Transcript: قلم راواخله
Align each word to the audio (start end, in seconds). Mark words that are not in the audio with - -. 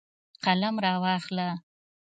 قلم 0.43 0.75
راواخله 0.83 1.49